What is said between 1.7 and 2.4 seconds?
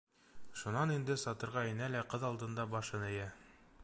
инә лә ҡыҙ